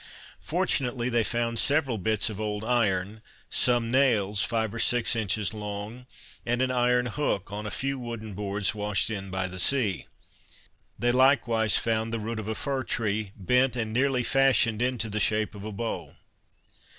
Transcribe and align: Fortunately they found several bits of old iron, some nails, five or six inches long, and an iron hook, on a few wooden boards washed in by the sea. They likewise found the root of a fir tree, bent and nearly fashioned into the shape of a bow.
Fortunately 0.39 1.09
they 1.09 1.23
found 1.23 1.59
several 1.59 1.99
bits 1.99 2.27
of 2.27 2.41
old 2.41 2.63
iron, 2.65 3.21
some 3.51 3.91
nails, 3.91 4.41
five 4.41 4.73
or 4.73 4.79
six 4.79 5.15
inches 5.15 5.53
long, 5.53 6.07
and 6.43 6.59
an 6.59 6.71
iron 6.71 7.05
hook, 7.05 7.51
on 7.51 7.67
a 7.67 7.69
few 7.69 7.99
wooden 7.99 8.33
boards 8.33 8.73
washed 8.73 9.11
in 9.11 9.29
by 9.29 9.47
the 9.47 9.59
sea. 9.59 10.07
They 10.97 11.11
likewise 11.11 11.77
found 11.77 12.11
the 12.11 12.19
root 12.19 12.39
of 12.39 12.47
a 12.47 12.55
fir 12.55 12.83
tree, 12.83 13.31
bent 13.35 13.75
and 13.75 13.93
nearly 13.93 14.23
fashioned 14.23 14.81
into 14.81 15.07
the 15.07 15.19
shape 15.19 15.53
of 15.53 15.63
a 15.65 15.71
bow. 15.71 16.15